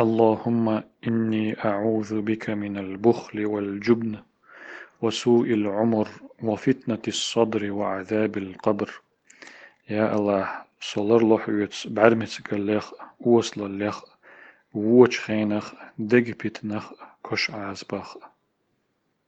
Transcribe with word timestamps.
اللهم 0.00 0.82
إني 1.08 1.64
أعوذ 1.64 2.20
بك 2.20 2.50
من 2.50 2.78
البخل 2.78 3.46
والجبن 3.46 4.18
وسوء 5.02 5.46
العمر 5.46 6.08
وفتنة 6.42 6.98
الصدر 7.08 7.72
وعذاب 7.72 8.36
القبر. 8.38 8.90
يا 9.90 10.14
الله 10.16 10.48
صلر 10.80 11.16
الله 11.16 11.40
يوتس 11.48 11.86
بعرمتك 11.86 12.52
الليخ 12.52 12.92
وصل 13.20 13.66
الليخ 13.66 14.02
ووش 14.74 15.20
خينخ 15.20 15.72
دق 15.98 16.36
بيتنخ 16.42 16.92
كش 17.30 17.50
عزبخ 17.50 18.18